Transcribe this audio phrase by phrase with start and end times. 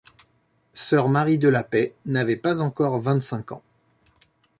[0.73, 3.61] Sœur Marie de la Paix n'avait pas encore vingt-cinq ans.